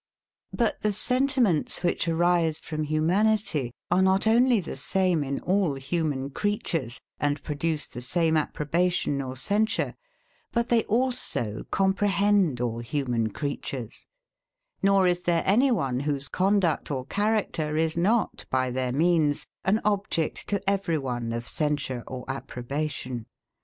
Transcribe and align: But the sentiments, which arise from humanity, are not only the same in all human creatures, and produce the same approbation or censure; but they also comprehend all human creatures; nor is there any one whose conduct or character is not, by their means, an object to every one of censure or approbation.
But 0.51 0.81
the 0.81 0.91
sentiments, 0.93 1.83
which 1.83 2.07
arise 2.07 2.57
from 2.57 2.85
humanity, 2.85 3.71
are 3.91 4.01
not 4.01 4.25
only 4.25 4.59
the 4.59 4.75
same 4.75 5.23
in 5.23 5.39
all 5.41 5.75
human 5.75 6.31
creatures, 6.31 6.99
and 7.19 7.43
produce 7.43 7.85
the 7.85 8.01
same 8.01 8.35
approbation 8.35 9.21
or 9.21 9.35
censure; 9.35 9.93
but 10.51 10.69
they 10.69 10.85
also 10.85 11.65
comprehend 11.69 12.59
all 12.59 12.79
human 12.79 13.29
creatures; 13.29 14.07
nor 14.81 15.05
is 15.05 15.21
there 15.21 15.43
any 15.45 15.69
one 15.69 15.99
whose 15.99 16.29
conduct 16.29 16.89
or 16.89 17.05
character 17.05 17.77
is 17.77 17.95
not, 17.95 18.47
by 18.49 18.71
their 18.71 18.91
means, 18.91 19.45
an 19.63 19.79
object 19.85 20.47
to 20.47 20.67
every 20.67 20.97
one 20.97 21.31
of 21.31 21.45
censure 21.45 22.03
or 22.07 22.25
approbation. 22.27 23.27